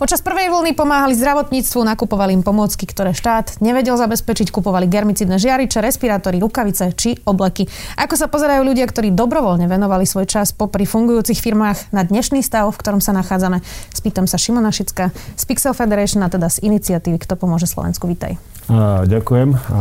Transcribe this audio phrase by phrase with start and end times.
[0.00, 5.76] Počas prvej vlny pomáhali zdravotníctvu, nakupovali im pomôcky, ktoré štát nevedel zabezpečiť, kupovali germicidné žiariče,
[5.84, 7.68] respirátory, rukavice či obleky.
[8.00, 12.72] Ako sa pozerajú ľudia, ktorí dobrovoľne venovali svoj čas popri fungujúcich firmách na dnešný stav,
[12.72, 13.60] v ktorom sa nachádzame?
[13.92, 18.08] Spýtam sa Šimona Šicka z Pixel Federation a teda z iniciatívy Kto pomôže Slovensku.
[18.08, 18.40] Vítaj.
[18.72, 19.80] A, ďakujem a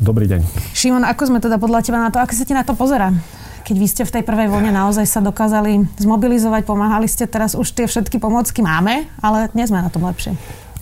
[0.00, 0.40] dobrý deň.
[0.72, 3.12] Šimon, ako sme teda podľa teba na to, ako sa ti na to pozera?
[3.70, 7.70] Keď vy ste v tej prvej vlne naozaj sa dokázali zmobilizovať, pomáhali ste, teraz už
[7.70, 10.34] tie všetky pomocky máme, ale nie sme na tom lepšie.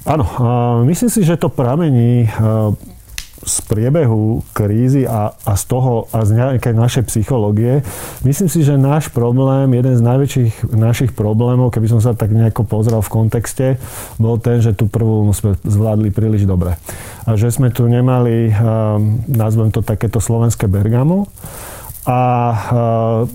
[0.09, 0.24] Áno,
[0.88, 2.33] myslím si, že to pramení
[3.45, 7.84] z priebehu krízy a, a z toho a z nejakej našej psychológie.
[8.24, 12.64] Myslím si, že náš problém, jeden z najväčších našich problémov, keby som sa tak nejako
[12.64, 13.66] pozrel v kontexte,
[14.16, 16.80] bol ten, že tú prvú sme zvládli príliš dobre.
[17.28, 18.48] A že sme tu nemali,
[19.28, 21.28] nazvem to takéto slovenské Bergamo,
[22.09, 22.20] a
[22.73, 23.28] uh,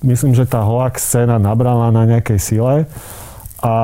[0.00, 2.88] myslím, že tá hoax scéna nabrala na nejakej sile
[3.60, 3.74] a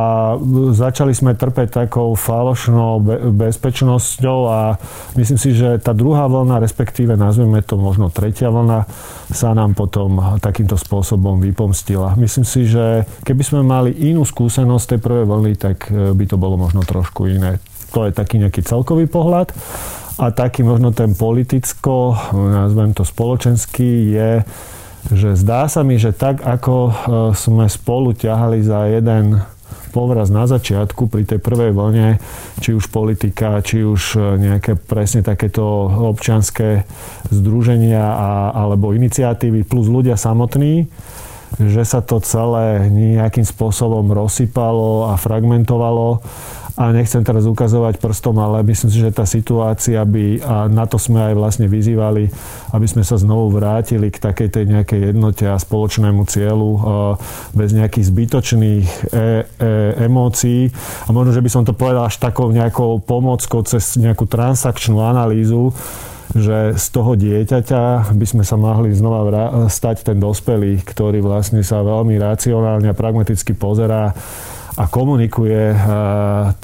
[0.77, 3.01] začali sme trpeť takou falošnou
[3.33, 4.77] bezpečnosťou a
[5.17, 8.85] myslím si, že tá druhá vlna, respektíve nazveme to možno tretia vlna,
[9.33, 12.15] sa nám potom takýmto spôsobom vypomstila.
[12.21, 16.37] Myslím si, že keby sme mali inú skúsenosť tej prvej vlny, tak e, by to
[16.37, 17.57] bolo možno trošku iné.
[17.97, 19.57] To je taký nejaký celkový pohľad.
[20.21, 24.33] A taký možno ten politicko, nazvem to spoločenský, je,
[25.11, 26.93] že zdá sa mi, že tak ako e,
[27.35, 29.41] sme spolu ťahali za jeden
[29.93, 32.17] povraz na začiatku pri tej prvej vlne,
[32.65, 36.89] či už politika, či už e, nejaké presne takéto občianské
[37.29, 40.89] združenia a, alebo iniciatívy plus ľudia samotní,
[41.61, 46.23] že sa to celé nejakým spôsobom rozsypalo a fragmentovalo
[46.73, 50.97] a nechcem teraz ukazovať prstom, ale myslím si, že tá situácia by, a na to
[50.97, 52.33] sme aj vlastne vyzývali,
[52.73, 56.71] aby sme sa znovu vrátili k takej tej nejakej jednote a spoločnému cieľu
[57.53, 60.73] bez nejakých zbytočných e- e- emócií.
[61.05, 65.77] A možno, že by som to povedal až takou nejakou pomockou cez nejakú transakčnú analýzu,
[66.33, 69.29] že z toho dieťaťa by sme sa mohli znova
[69.69, 74.17] stať ten dospelý, ktorý vlastne sa veľmi racionálne a pragmaticky pozerá
[74.73, 75.79] a komunikuje eh,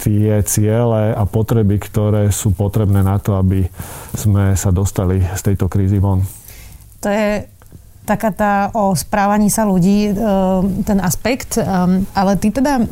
[0.01, 3.69] tie ciele a potreby, ktoré sú potrebné na to, aby
[4.17, 6.25] sme sa dostali z tejto krízy von.
[7.05, 7.58] To je
[8.09, 10.13] taká tá o správaní sa ľudí, e,
[10.89, 11.61] ten aspekt.
[11.61, 12.85] Ehm, ale ty teda e,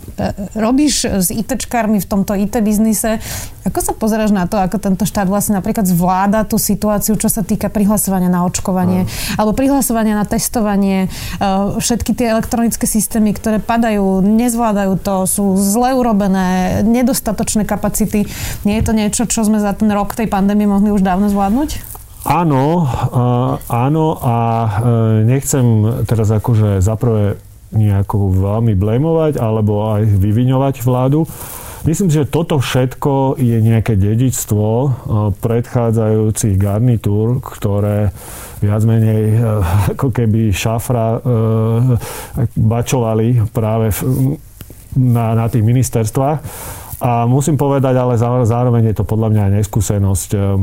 [0.52, 3.16] robíš s ITčkármi v tomto IT biznise.
[3.64, 7.40] Ako sa pozeráš na to, ako tento štát vlastne napríklad zvláda tú situáciu, čo sa
[7.40, 9.10] týka prihlasovania na očkovanie, no.
[9.40, 11.48] alebo prihlasovania na testovanie, e,
[11.80, 18.28] všetky tie elektronické systémy, ktoré padajú, nezvládajú to, sú zle urobené, nedostatočné kapacity.
[18.68, 21.96] Nie je to niečo, čo sme za ten rok tej pandémie mohli už dávno zvládnuť?
[22.26, 22.82] Áno,
[23.70, 24.68] áno a e,
[25.30, 25.62] nechcem
[26.10, 27.38] teraz akože zaprvé
[27.70, 31.22] nejako veľmi blémovať alebo aj vyviňovať vládu.
[31.86, 34.88] Myslím že toto všetko je nejaké dedičstvo e,
[35.38, 38.10] predchádzajúcich garnitúr, ktoré
[38.58, 39.38] viac menej e,
[39.94, 41.22] ako keby šafra
[42.58, 43.94] bačovali práve
[44.98, 46.42] na, na tých ministerstvách.
[46.96, 48.16] A musím povedať, ale
[48.48, 50.56] zároveň je to podľa mňa aj neskúsenosť eh, eh,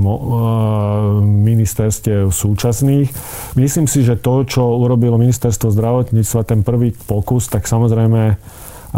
[1.22, 3.10] ministerstiev súčasných.
[3.54, 8.42] Myslím si, že to, čo urobilo ministerstvo zdravotníctva, ten prvý pokus, tak samozrejme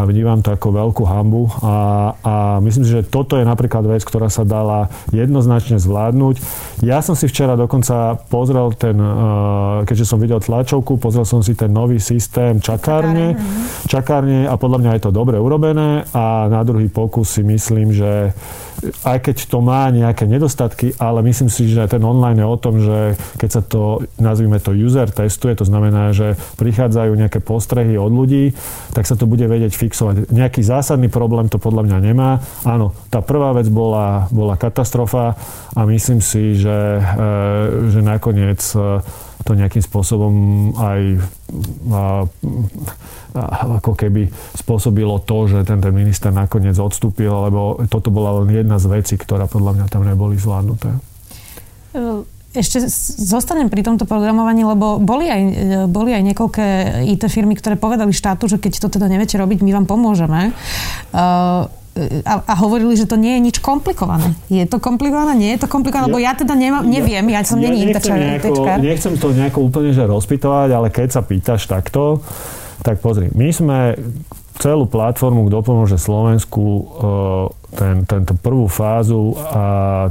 [0.03, 1.47] vnímam to ako veľkú hambu.
[1.63, 1.75] A,
[2.19, 6.35] a myslím si, že toto je napríklad vec, ktorá sa dala jednoznačne zvládnuť.
[6.83, 9.07] Ja som si včera dokonca pozrel ten, e,
[9.87, 13.39] keďže som videl tlačovku, pozrel som si ten nový systém čakárne,
[13.87, 16.03] čakárne a podľa mňa je to dobre urobené.
[16.11, 18.35] A na druhý pokus si myslím, že
[19.05, 22.75] aj keď to má nejaké nedostatky, ale myslím si, že ten online je o tom,
[22.81, 28.11] že keď sa to, nazvime to user testuje, to znamená, že prichádzajú nejaké postrehy od
[28.11, 28.53] ľudí,
[28.93, 30.29] tak sa to bude vedieť fixovať.
[30.29, 32.43] Nejaký zásadný problém to podľa mňa nemá.
[32.67, 35.37] Áno, tá prvá vec bola, bola katastrofa
[35.73, 37.29] a myslím si, že, e,
[37.89, 39.01] že nakoniec e,
[39.45, 40.33] to nejakým spôsobom
[40.73, 41.01] aj
[41.93, 42.25] a,
[43.37, 43.43] a,
[43.77, 44.25] ako keby
[44.57, 49.45] spôsobilo to, že ten, minister nakoniec odstúpil, lebo toto bola len jedna z vecí, ktorá
[49.45, 50.89] podľa mňa tam neboli zvládnuté.
[52.55, 52.87] Ešte
[53.21, 55.41] zostanem pri tomto programovaní, lebo boli aj,
[55.91, 56.67] boli aj niekoľké
[57.13, 60.55] IT firmy, ktoré povedali štátu, že keď to teda neviete robiť, my vám pomôžeme.
[61.13, 61.69] Uh,
[62.27, 64.35] a, a hovorili, že to nie je nič komplikované.
[64.51, 65.31] Je to komplikované?
[65.39, 66.07] Nie je to komplikované?
[66.07, 68.51] Ja, lebo ja teda nemám, neviem, ja, ja som ja není nechcem, nejako,
[68.83, 72.19] nechcem to nejako úplne že rozpitovať, ale keď sa pýtaš takto,
[72.83, 73.79] tak pozri, my sme
[74.59, 76.63] celú platformu, kto pomôže Slovensku,
[77.75, 79.63] ten, tento prvú fázu a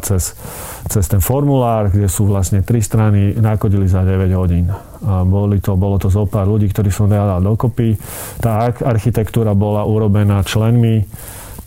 [0.05, 0.37] cez,
[0.85, 4.69] cez ten formulár, kde sú vlastne tri strany, nakodili za 9 hodín.
[5.05, 7.97] A boli to, bolo to zo pár ľudí, ktorí som dal dokopy.
[8.37, 11.09] Tá architektúra bola urobená členmi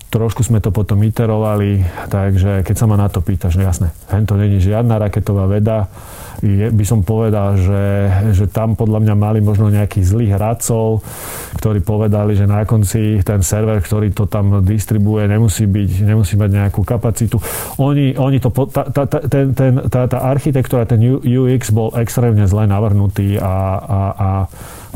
[0.07, 4.39] Trošku sme to potom iterovali, takže keď sa ma na to pýtaš, no jasné, to
[4.39, 5.91] není žiadna raketová veda,
[6.39, 7.83] je, by som povedal, že,
[8.31, 11.01] že tam podľa mňa mali možno nejakých zlých hradcov,
[11.57, 16.49] ktorí povedali, že na konci ten server, ktorý to tam distribuje, nemusí, byť, nemusí mať
[16.53, 17.41] nejakú kapacitu.
[17.81, 22.69] Oni, oni to, tá, tá, ten, ten, tá, tá architektúra, ten UX bol extrémne zle
[22.69, 24.29] navrhnutý a, a, a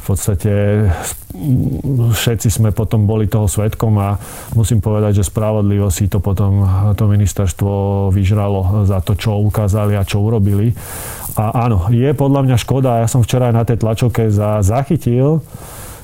[0.02, 0.52] v podstate
[2.12, 4.18] všetci sme potom boli toho svetkom a
[4.58, 6.66] musím povedať, že spravodlivosti to potom
[6.98, 7.72] to ministerstvo
[8.10, 10.74] vyžralo za to, čo ukázali a čo urobili.
[11.38, 15.40] A áno, je podľa mňa škoda, ja som včera aj na tej tlačovke za, zachytil,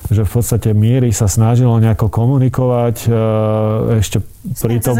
[0.08, 3.08] že v podstate Miery sa snažilo nejako komunikovať e,
[4.00, 4.24] ešte
[4.56, 4.96] pri tom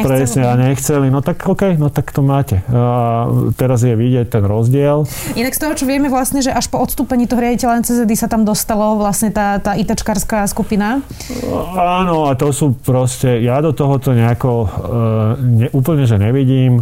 [0.00, 1.12] presne a nechceli.
[1.12, 2.64] No tak OK, no tak to máte.
[2.72, 3.28] A
[3.60, 5.04] teraz je vidieť ten rozdiel.
[5.36, 8.48] Inak z toho, čo vieme vlastne, že až po odstúpení toho riaditeľa NCZD sa tam
[8.48, 11.04] dostalo vlastne tá, tá ITčkarská skupina?
[11.76, 14.68] Áno, a to sú proste, ja do tohoto nejako e,
[15.44, 16.80] ne, úplne, že nevidím.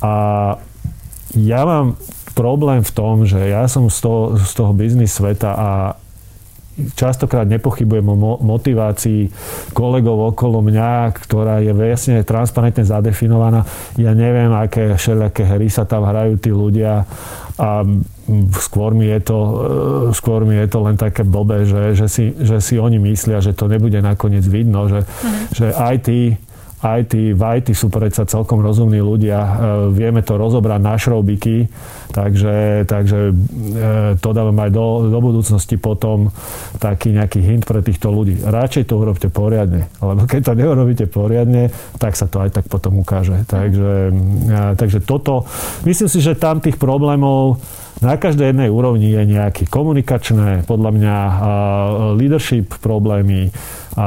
[0.00, 0.56] A
[1.36, 2.00] ja mám
[2.32, 5.68] problém v tom, že ja som z toho, z toho biznis sveta a
[6.96, 9.28] častokrát nepochybujem o motivácii
[9.76, 13.68] kolegov okolo mňa, ktorá je jasne transparentne zadefinovaná.
[14.00, 17.04] Ja neviem, aké všelijaké hry sa tam hrajú tí ľudia
[17.60, 17.84] a
[18.56, 19.52] skôr mi je to, e,
[20.16, 23.52] skôr mi je to len také blbé, že, že, si, že si oni myslia, že
[23.52, 25.36] to nebude nakoniec vidno, že, mm.
[25.52, 26.40] že aj tí
[26.82, 29.50] IT, v IT sú predsa celkom rozumní ľudia, e,
[29.94, 31.70] vieme to rozobrať na šroubiky,
[32.10, 33.34] takže, takže e,
[34.18, 36.34] to dávam aj do, do budúcnosti potom
[36.82, 38.42] taký nejaký hint pre týchto ľudí.
[38.42, 41.70] Radšej to urobte poriadne, lebo keď to neurobíte poriadne,
[42.02, 43.46] tak sa to aj tak potom ukáže.
[43.46, 43.92] Takže,
[44.50, 45.46] e, takže toto,
[45.86, 47.62] myslím si, že tam tých problémov
[48.02, 51.16] na každej jednej úrovni je nejaký komunikačné, podľa mňa
[52.18, 53.54] leadership problémy,
[53.92, 54.06] a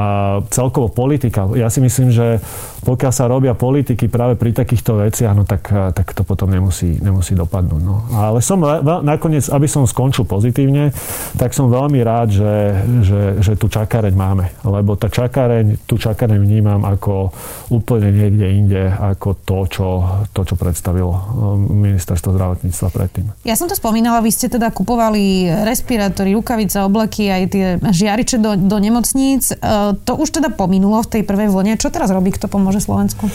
[0.50, 1.46] celkovo politika.
[1.54, 2.42] Ja si myslím, že
[2.82, 7.38] pokiaľ sa robia politiky práve pri takýchto veciach, no tak, tak to potom nemusí, nemusí
[7.38, 7.82] dopadnúť.
[7.82, 8.02] No.
[8.14, 8.62] Ale som
[9.02, 10.90] nakoniec, aby som skončil pozitívne,
[11.38, 12.54] tak som veľmi rád, že,
[13.02, 14.50] že, že tu čakareň máme.
[14.66, 17.30] Lebo tá čakareň, tu čakareň vnímam ako
[17.70, 19.88] úplne niekde inde, ako to, čo,
[20.34, 23.26] to, čo predstavilo um, ministerstvo zdravotníctva predtým.
[23.46, 28.58] Ja som to spomínala, vy ste teda kupovali respirátory, rukavice, obleky, aj tie žiariče do,
[28.58, 29.54] do nemocníc.
[29.54, 29.75] Eh,
[30.06, 31.80] to už teda pominulo v tej prvej vlne.
[31.80, 33.26] Čo teraz robí, kto pomôže Slovensku?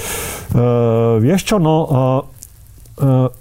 [0.54, 1.76] Uh, vieš čo, no...
[1.90, 2.40] Uh...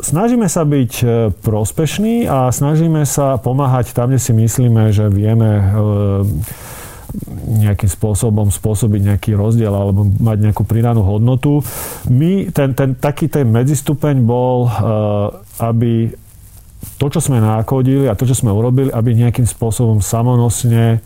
[0.01, 1.05] Snažíme sa byť
[1.45, 5.61] prospešní a snažíme sa pomáhať tam, kde si myslíme, že vieme
[7.61, 11.61] nejakým spôsobom spôsobiť nejaký rozdiel alebo mať nejakú pridanú hodnotu.
[12.09, 14.65] My, ten, ten, taký ten medzistupeň bol,
[15.61, 16.09] aby
[16.97, 21.05] to, čo sme nakodili a to, čo sme urobili, aby nejakým spôsobom samonosne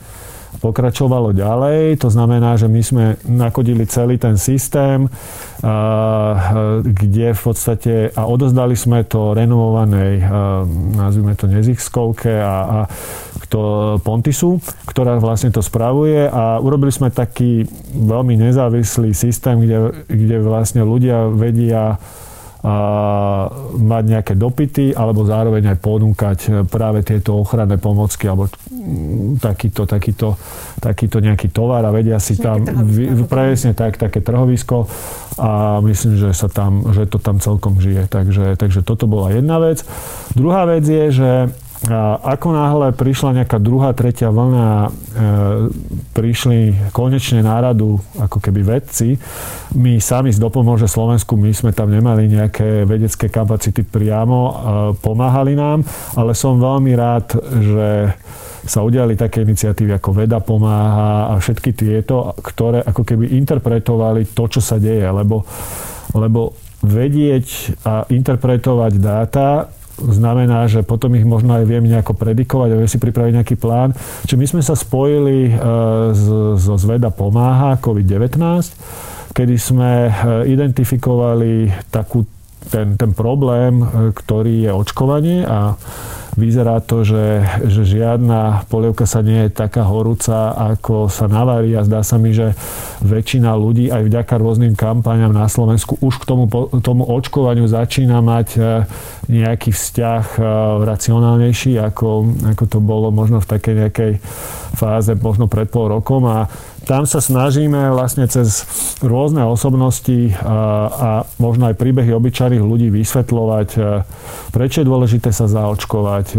[0.60, 1.98] pokračovalo ďalej.
[2.02, 5.06] To znamená, že my sme nakodili celý ten systém,
[6.84, 10.20] kde v podstate a odozdali sme to renovovanej,
[10.94, 12.78] nazvime to neziskovke a, a
[13.48, 13.60] to
[14.02, 14.58] Pontisu,
[14.88, 17.64] ktorá vlastne to spravuje a urobili sme taký
[17.94, 21.96] veľmi nezávislý systém, kde, kde vlastne ľudia vedia
[23.76, 26.38] mať nejaké dopity alebo zároveň aj ponúkať
[26.72, 28.48] práve tieto ochranné pomocky alebo
[29.36, 30.40] takýto, takýto,
[30.80, 32.64] takýto nejaký tovar a vedia si tam
[33.28, 34.88] presne tak, také trhovisko
[35.36, 38.08] a myslím, že, sa tam, že to tam celkom žije.
[38.08, 39.84] Takže, takže toto bola jedna vec.
[40.32, 41.30] Druhá vec je, že
[42.24, 44.90] ako náhle prišla nejaká druhá, tretia vlna, e,
[46.16, 49.20] prišli konečne náradu ako keby vedci,
[49.76, 54.52] my sami z Dopomôže Slovensku, my sme tam nemali nejaké vedecké kapacity priamo, e,
[54.96, 55.84] pomáhali nám,
[56.16, 57.88] ale som veľmi rád, že
[58.64, 64.48] sa udiali také iniciatívy ako Veda pomáha a všetky tieto, ktoré ako keby interpretovali to,
[64.48, 65.44] čo sa deje, lebo,
[66.16, 72.78] lebo vedieť a interpretovať dáta znamená, že potom ich možno aj viem nejako predikovať a
[72.80, 73.94] viem si pripraviť nejaký plán.
[74.26, 75.54] Čiže my sme sa spojili
[76.58, 78.40] zo e, Zveda pomáha COVID-19,
[79.34, 80.12] kedy sme e,
[80.50, 82.26] identifikovali takú,
[82.70, 85.78] ten, ten problém, e, ktorý je očkovanie a
[86.34, 91.86] vyzerá to, že, že žiadna polievka sa nie je taká horúca, ako sa navarí a
[91.86, 92.54] zdá sa mi, že
[93.02, 96.44] väčšina ľudí aj vďaka rôznym kampaniam na Slovensku už k tomu,
[96.82, 98.60] tomu očkovaniu začína mať e,
[99.30, 100.40] nejaký vzťah e,
[100.82, 102.08] racionálnejší, ako,
[102.56, 104.12] ako to bolo možno v takej nejakej
[104.74, 106.26] fáze, možno pred pol rokom.
[106.26, 106.50] A
[106.84, 108.68] tam sa snažíme vlastne cez
[109.00, 110.56] rôzne osobnosti a,
[110.88, 111.10] a
[111.40, 113.68] možno aj príbehy obyčajných ľudí vysvetľovať,
[114.52, 116.36] prečo je dôležité sa zaočkovať.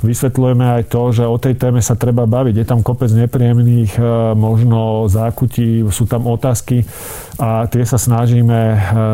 [0.00, 2.54] Vysvetľujeme aj to, že o tej téme sa treba baviť.
[2.56, 4.00] Je tam kopec nepríjemných
[4.36, 6.84] možno zákutí, sú tam otázky
[7.36, 8.60] a tie sa snažíme,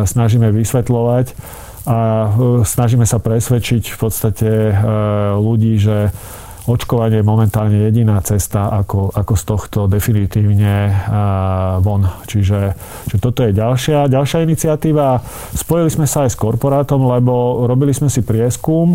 [0.07, 1.27] snažíme vysvetľovať
[1.83, 2.31] a
[2.63, 4.51] snažíme sa presvedčiť v podstate
[5.35, 6.15] ľudí, že
[6.67, 10.95] očkovanie je momentálne jediná cesta, ako, ako z tohto definitívne
[11.83, 12.07] von.
[12.27, 12.79] Čiže,
[13.11, 15.19] čiže toto je ďalšia, ďalšia iniciatíva.
[15.55, 18.95] Spojili sme sa aj s korporátom, lebo robili sme si prieskum,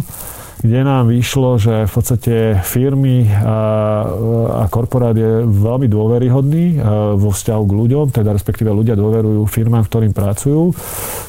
[0.58, 4.10] kde nám vyšlo, že v podstate firmy a,
[4.58, 6.82] a korporát je veľmi dôveryhodný
[7.14, 10.74] vo vzťahu k ľuďom, teda respektíve ľudia dôverujú firmám, ktorým pracujú.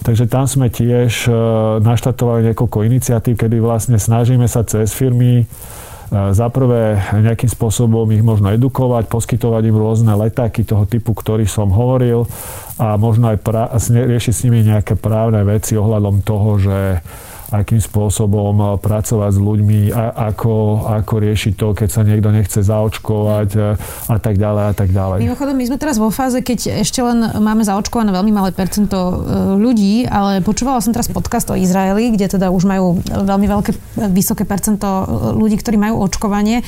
[0.00, 1.28] Takže tam sme tiež
[1.84, 5.44] naštartovali niekoľko iniciatív, kedy vlastne snažíme sa cez firmy
[6.08, 11.68] za prvé nejakým spôsobom ich možno edukovať, poskytovať im rôzne letáky toho typu, ktorý som
[11.68, 12.24] hovoril
[12.80, 16.78] a možno aj pra- riešiť s nimi nejaké právne veci ohľadom toho, že
[17.48, 22.60] akým spôsobom eh, pracovať s ľuďmi, a ako, ako riešiť to, keď sa niekto nechce
[22.60, 25.18] zaočkovať eh, a tak ďalej a tak ďalej.
[25.24, 29.14] Mimochodom, my sme teraz vo fáze, keď ešte len máme zaočkované veľmi malé percento eh,
[29.56, 33.70] ľudí, ale počúvala som teraz podcast o Izraeli, kde teda už majú veľmi veľké,
[34.12, 34.86] vysoké percento
[35.34, 36.60] ľudí, ktorí majú očkovanie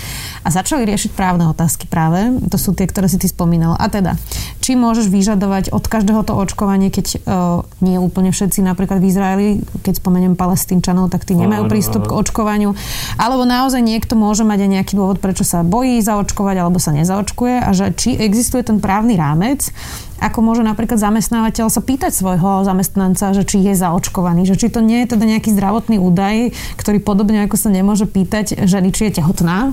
[0.43, 2.41] a začali riešiť právne otázky práve.
[2.49, 3.77] To sú tie, ktoré si ty spomínal.
[3.77, 4.17] A teda,
[4.65, 9.49] či môžeš vyžadovať od každého to očkovanie, keď uh, nie úplne všetci napríklad v Izraeli,
[9.85, 12.79] keď spomeniem Palestínu, palestínčanov, tak tí nemajú prístup k očkovaniu.
[13.19, 17.55] Alebo naozaj niekto môže mať aj nejaký dôvod, prečo sa bojí zaočkovať alebo sa nezaočkuje
[17.59, 19.75] a že či existuje ten právny rámec,
[20.21, 24.85] ako môže napríklad zamestnávateľ sa pýtať svojho zamestnanca, že či je zaočkovaný, že či to
[24.85, 29.25] nie je teda nejaký zdravotný údaj, ktorý podobne ako sa nemôže pýtať ženy, či je
[29.25, 29.73] tehotná,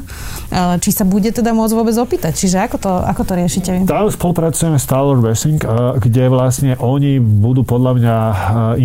[0.49, 2.39] e, či sa bude teda môcť vôbec opýtať.
[2.39, 3.71] Čiže ako to, ako to riešite?
[3.83, 5.67] Tam spolupracujeme s Tyler Wessing, e,
[5.99, 8.35] kde vlastne oni budú podľa mňa e,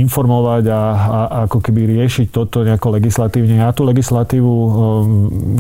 [0.03, 3.63] informovať a, a ako keby riešiť toto nejako legislatívne.
[3.63, 4.53] Ja tú legislatívu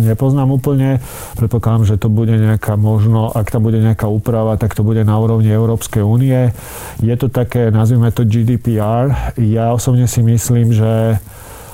[0.02, 0.98] nepoznám úplne.
[1.38, 5.14] Predpokladám, že to bude nejaká možno, ak tam bude nejaká úprava, tak to bude na
[5.20, 6.48] úrovni Európskej Európskej únie.
[7.04, 9.36] Je to také, nazvime to GDPR.
[9.36, 11.20] Ja osobne si myslím, že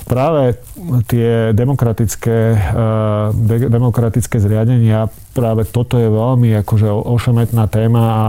[0.08, 0.58] práve
[1.06, 5.06] tie demokratické, uh, de- demokratické zriadenia,
[5.36, 8.28] práve toto je veľmi akože ošemetná téma a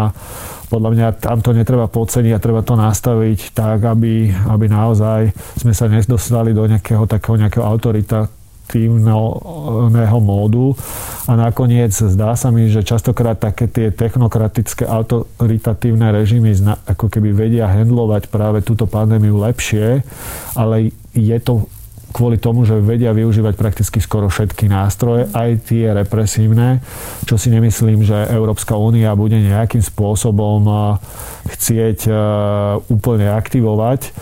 [0.69, 5.74] podľa mňa tam to netreba podceniť a treba to nastaviť tak, aby, aby naozaj sme
[5.74, 8.29] sa nedostali do nejakého takého nejakého autorita,
[8.70, 10.78] aktívneho módu
[11.26, 16.54] a nakoniec zdá sa mi, že častokrát také tie technokratické autoritatívne režimy
[16.86, 20.06] ako keby vedia handlovať práve túto pandémiu lepšie,
[20.54, 21.66] ale je to
[22.14, 26.86] kvôli tomu, že vedia využívať prakticky skoro všetky nástroje, aj tie represívne,
[27.26, 30.94] čo si nemyslím, že Európska únia bude nejakým spôsobom
[31.58, 32.06] chcieť
[32.86, 34.14] úplne aktivovať.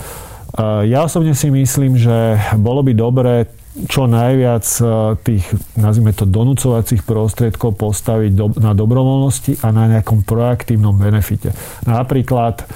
[0.88, 3.48] Ja osobne si myslím, že bolo by dobré
[3.86, 4.82] čo najviac e,
[5.22, 5.44] tých,
[5.78, 11.54] nazvime to, donúcovacích prostriedkov postaviť do, na dobrovoľnosti a na nejakom proaktívnom benefite.
[11.86, 12.66] Napríklad, e,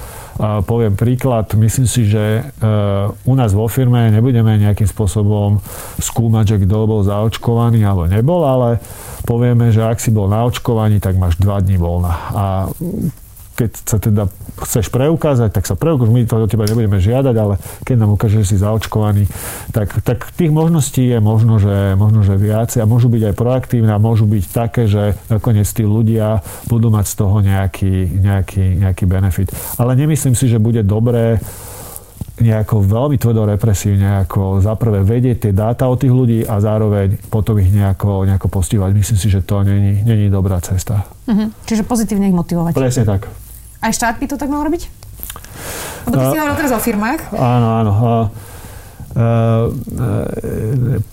[0.62, 2.42] poviem príklad, myslím si, že e,
[3.11, 5.59] u nás vo firme nebudeme nejakým spôsobom
[5.99, 8.78] skúmať, že kto bol zaočkovaný alebo nebol, ale
[9.26, 12.12] povieme, že ak si bol na očkovaní, tak máš dva dní voľna.
[12.30, 12.44] A
[13.62, 14.26] keď sa teda
[14.66, 18.42] chceš preukázať, tak sa preukáž, my to od teba nebudeme žiadať, ale keď nám ukáže,
[18.42, 19.31] že si zaočkovaný,
[19.71, 23.95] tak, tak tých možností je možno, že, možno, že viacej a môžu byť aj proaktívne
[23.95, 29.04] a môžu byť také, že nakoniec tí ľudia budú mať z toho nejaký, nejaký, nejaký
[29.07, 29.54] benefit.
[29.78, 31.38] Ale nemyslím si, že bude dobré
[32.42, 37.21] nejako veľmi tvrdo represívne, ako za prvé vedieť tie dáta o tých ľudí a zároveň
[37.31, 38.90] potom ich nejako, nejako postihovať.
[38.97, 41.07] Myslím si, že to není, není dobrá cesta.
[41.28, 41.52] Uh-huh.
[41.69, 42.73] Čiže pozitívne ich motivovať.
[42.73, 43.31] Presne tak.
[43.83, 44.87] Aj štát by to tak mal robiť?
[46.07, 47.35] Lebo ty si hovoril teraz o firmách.
[47.35, 47.93] Áno, áno.
[47.99, 48.25] Uh,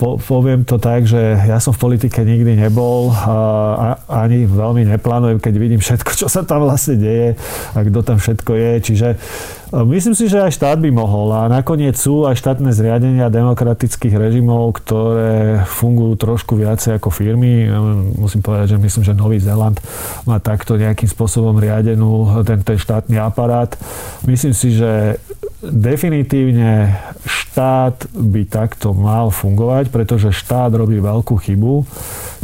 [0.00, 5.36] po, poviem to tak, že ja som v politike nikdy nebol a ani veľmi neplánujem,
[5.36, 7.36] keď vidím všetko, čo sa tam vlastne deje
[7.76, 8.72] a kto tam všetko je.
[8.80, 13.28] Čiže uh, myslím si, že aj štát by mohol a nakoniec sú aj štátne zriadenia
[13.28, 17.68] demokratických režimov, ktoré fungujú trošku viacej ako firmy.
[18.16, 19.76] Musím povedať, že myslím, že Nový Zeland
[20.24, 23.76] má takto nejakým spôsobom riadenú ten, ten štátny aparát.
[24.24, 25.20] Myslím si, že
[25.62, 31.84] definitívne štát by takto mal fungovať, pretože štát robí veľkú chybu,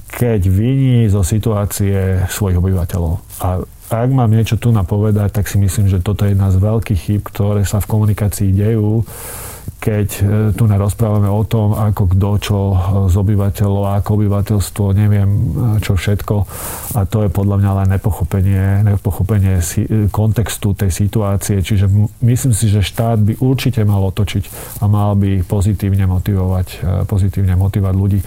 [0.06, 3.20] keď viní zo situácie svojich obyvateľov.
[3.40, 7.00] A ak mám niečo tu napovedať, tak si myslím, že toto je jedna z veľkých
[7.00, 9.06] chyb, ktoré sa v komunikácii dejú
[9.76, 10.20] keď e,
[10.56, 12.76] tu nerozprávame o tom, ako kto čo e,
[13.06, 15.40] z obyvateľov, ako obyvateľstvo, neviem e,
[15.78, 16.34] čo všetko.
[16.98, 19.62] A to je podľa mňa len nepochopenie, nepochopenie
[20.10, 21.62] kontextu tej situácie.
[21.62, 21.86] Čiže
[22.24, 24.44] myslím si, že štát by určite mal otočiť
[24.82, 28.20] a mal by pozitívne motivovať, pozitívne motivovať ľudí.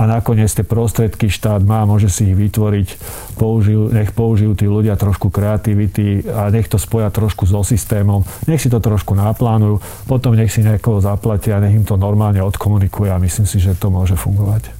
[0.00, 2.88] A nakoniec tie prostriedky štát má, môže si ich vytvoriť,
[3.36, 8.62] použijú, nech použijú tí ľudia trošku kreativity a nech to spoja trošku so systémom, nech
[8.62, 13.18] si to trošku naplánujú, potom nech si niekoho zaplatia, nech im to normálne odkomunikuje a
[13.18, 14.70] myslím si, že to môže fungovať.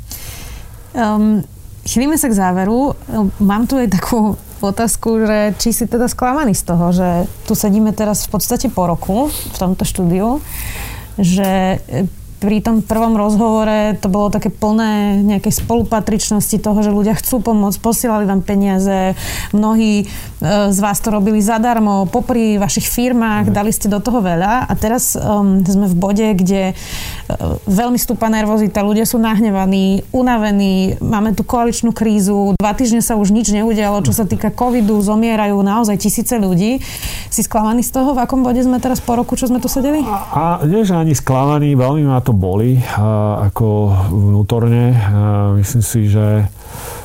[0.94, 1.42] Um,
[1.82, 2.94] chýlime sa k záveru.
[3.42, 7.90] Mám tu aj takú otázku, že či si teda sklamaný z toho, že tu sedíme
[7.90, 10.38] teraz v podstate po roku v tomto štúdiu,
[11.18, 11.82] že
[12.42, 17.78] pri tom prvom rozhovore to bolo také plné nejakej spolupatričnosti toho, že ľudia chcú pomôcť,
[17.78, 19.14] posielali vám peniaze,
[19.54, 20.04] mnohí e,
[20.74, 23.54] z vás to robili zadarmo, popri vašich firmách, mm.
[23.54, 28.26] dali ste do toho veľa a teraz um, sme v bode, kde uh, veľmi stúpa
[28.26, 34.02] nervozita, ľudia sú nahnevaní, unavení, máme tu koaličnú krízu, dva týždne sa už nič neudialo,
[34.02, 36.82] čo sa týka covidu, zomierajú naozaj tisíce ľudí.
[37.30, 40.02] Si sklamaný z toho, v akom bode sme teraz po roku, čo sme tu sedeli?
[40.02, 42.80] A, a nie, že ani sklamaný, veľmi ma to to boli
[43.44, 44.96] ako vnútorne.
[45.60, 46.48] Myslím si, že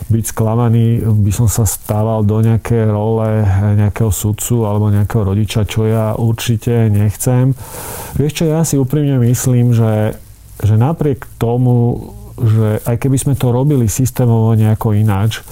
[0.07, 3.43] byť sklamaný, by som sa stával do nejaké role
[3.75, 7.51] nejakého sudcu alebo nejakého rodiča, čo ja určite nechcem.
[8.15, 10.15] Vieš čo, ja si úprimne myslím, že,
[10.63, 12.07] že napriek tomu,
[12.39, 15.43] že aj keby sme to robili systémovo nejako ináč,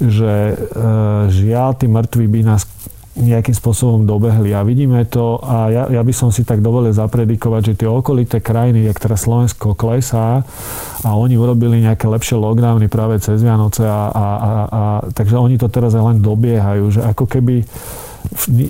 [0.00, 0.84] že e,
[1.28, 2.64] žiaľ, tí mŕtvi by nás
[3.18, 4.54] nejakým spôsobom dobehli.
[4.54, 8.38] A vidíme to, a ja, ja by som si tak dovolil zapredikovať, že tie okolité
[8.38, 10.46] krajiny, jak teraz Slovensko klesá
[11.02, 15.58] a oni urobili nejaké lepšie lockdowny práve cez Vianoce a, a, a, a takže oni
[15.58, 17.66] to teraz len dobiehajú, že ako keby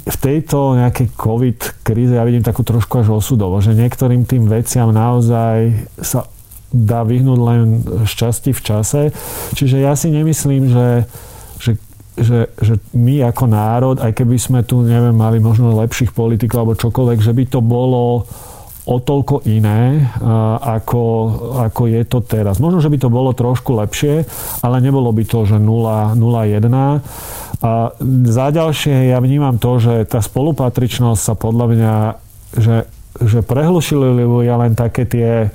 [0.08, 4.92] v tejto nejakej COVID kríze ja vidím takú trošku až osudovo, že niektorým tým veciam
[4.92, 6.28] naozaj sa
[6.68, 7.60] dá vyhnúť len
[8.04, 9.02] šťastí v čase.
[9.56, 10.86] Čiže ja si nemyslím, že
[12.18, 16.74] že, že my ako národ, aj keby sme tu, neviem, mali možno lepších politikov alebo
[16.78, 18.26] čokoľvek, že by to bolo
[18.88, 20.00] o toľko iné,
[20.64, 21.02] ako,
[21.68, 22.56] ako je to teraz.
[22.56, 24.24] Možno, že by to bolo trošku lepšie,
[24.64, 26.16] ale nebolo by to, že 0,1.
[27.58, 27.72] A
[28.24, 31.94] za ďalšie ja vnímam to, že tá spolupatričnosť sa podľa mňa,
[32.56, 32.74] že
[33.18, 35.50] že prehlušili ja len také tie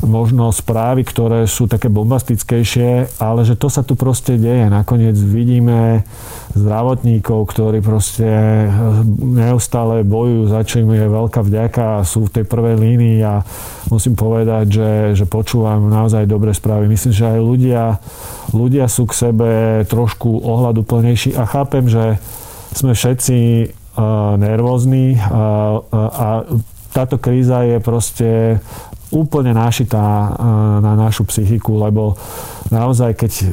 [0.00, 4.72] možno správy, ktoré sú také bombastickejšie, ale že to sa tu proste deje.
[4.72, 6.08] Nakoniec vidíme
[6.56, 8.26] zdravotníkov, ktorí proste
[9.20, 13.44] neustále bojujú, za čím je veľká vďaka a sú v tej prvej línii a
[13.92, 16.88] musím povedať, že, že počúvam naozaj dobré správy.
[16.88, 17.82] Myslím, že aj ľudia,
[18.54, 19.50] ľudia sú k sebe
[19.86, 22.16] trošku ohľadu plnejší a chápem, že
[22.74, 23.70] sme všetci
[24.42, 26.26] nervózni a, a
[26.94, 28.62] táto kríza je proste
[29.14, 30.28] úplne nášitá e,
[30.82, 32.18] na našu psychiku, lebo
[32.74, 33.46] naozaj, keď e,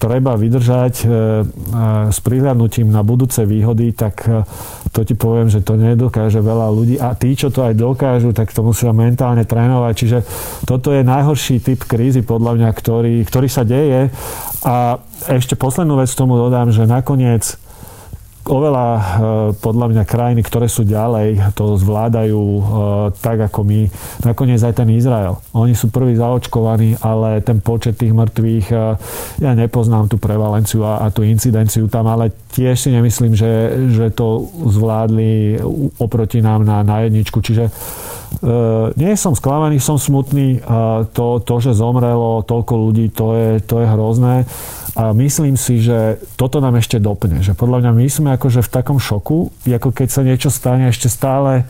[0.00, 1.06] treba vydržať e,
[2.08, 4.24] s prihľadnutím na budúce výhody, tak
[4.92, 6.96] to ti poviem, že to nedokáže veľa ľudí.
[6.96, 9.92] A tí, čo to aj dokážu, tak to musia mentálne trénovať.
[9.96, 10.18] Čiže
[10.64, 14.12] toto je najhorší typ krízy, podľa mňa, ktorý, ktorý sa deje.
[14.64, 15.00] A
[15.32, 17.56] ešte poslednú vec tomu dodám, že nakoniec
[18.42, 19.02] oveľa e,
[19.62, 22.62] podľa mňa krajiny, ktoré sú ďalej, to zvládajú e,
[23.22, 23.80] tak ako my.
[24.26, 25.38] Nakoniec aj ten Izrael.
[25.54, 28.76] Oni sú prví zaočkovaní, ale ten počet tých mŕtvych, e,
[29.46, 33.52] ja nepoznám tú prevalenciu a, a tú incidenciu tam, ale tiež si nemyslím, že,
[33.94, 35.62] že to zvládli
[36.02, 37.38] oproti nám na, na jedničku.
[37.38, 37.70] Čiže
[38.96, 40.64] nie som sklamaný, som smutný.
[41.12, 44.48] To, to, že zomrelo toľko ľudí, to je, to je hrozné.
[44.92, 47.40] A myslím si, že toto nám ešte dopne.
[47.40, 51.08] Že podľa mňa my sme akože v takom šoku, ako keď sa niečo stane, ešte
[51.08, 51.64] stále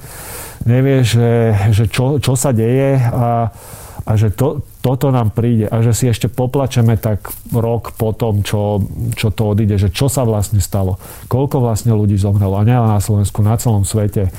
[0.66, 3.54] nevie, že, že čo, čo sa deje a,
[4.02, 8.42] a že to, toto nám príde a že si ešte poplačeme tak rok po tom,
[8.42, 8.82] čo,
[9.14, 10.98] čo to odíde, že čo sa vlastne stalo,
[11.30, 14.34] koľko vlastne ľudí zomrelo a nielen na Slovensku, na celom svete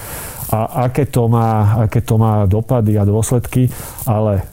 [0.51, 3.71] a aké to má, aké to má dopady a dôsledky,
[4.03, 4.43] ale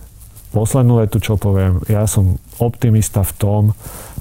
[0.50, 3.62] poslednú vetu, čo poviem, ja som optimista v tom,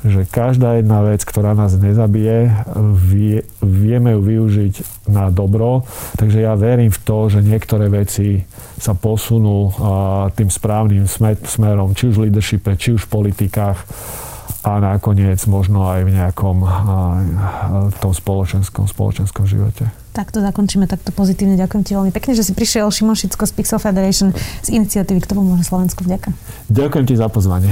[0.06, 2.56] že každá jedna vec, ktorá nás nezabije,
[2.96, 4.74] vie, vieme ju využiť
[5.12, 5.84] na dobro.
[6.16, 8.48] Takže ja verím v to, že niektoré veci
[8.80, 9.76] sa posunú
[10.40, 11.04] tým správnym
[11.44, 13.84] smerom, či už v leadershipe, či už v politikách
[14.60, 16.58] a nakoniec možno aj v nejakom
[18.04, 19.88] tom spoločenskom, spoločenskom živote.
[20.12, 21.56] Tak to zakončíme takto pozitívne.
[21.56, 25.32] Ďakujem ti veľmi pekne, že si prišiel Šimon Šicko z Pixel Federation z iniciatívy K
[25.32, 26.04] tomu môže Slovensku.
[26.04, 26.36] Vďaka.
[26.68, 27.72] Ďakujem ti za pozvanie.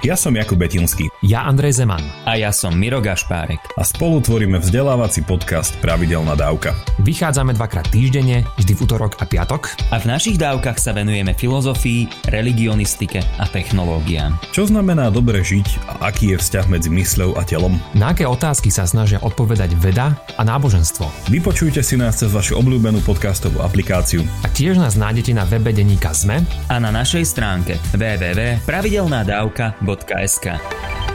[0.00, 1.12] Ja som Jakub Betinský.
[1.20, 2.00] Ja Andrej Zeman.
[2.24, 3.60] A ja som Miro Gašpárek.
[3.76, 6.72] A spolu tvoríme vzdelávací podcast Pravidelná dávka.
[7.04, 9.68] Vychádzame dvakrát týždenne, vždy v útorok a piatok.
[9.92, 14.40] A v našich dávkach sa venujeme filozofii, religionistike a technológiám.
[14.56, 17.76] Čo znamená dobre žiť a aký je vzťah medzi mysľou a telom?
[17.92, 21.28] Na aké otázky sa snažia odpovedať veda a náboženstvo?
[21.28, 24.24] Vypočujte si nás cez vašu obľúbenú podcastovú aplikáciu.
[24.24, 26.40] A tiež nás nájdete na webe Deníka Zme
[26.72, 31.09] a na našej stránke www.pravidelnadavka.com www.sk